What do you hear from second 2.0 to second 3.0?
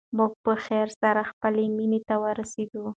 ته ورسېدو.